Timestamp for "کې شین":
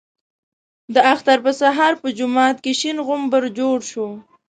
2.63-2.97